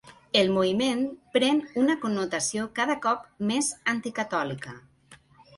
[0.39, 1.03] El moviment
[1.35, 4.75] pren una connotació cada cop més anticatòlica.